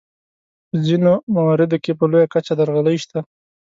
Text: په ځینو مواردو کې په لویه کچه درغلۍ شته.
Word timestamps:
په 0.69 0.75
ځینو 0.85 1.11
مواردو 1.35 1.77
کې 1.83 1.91
په 1.99 2.05
لویه 2.11 2.27
کچه 2.33 2.53
درغلۍ 2.59 2.97
شته. 3.03 3.19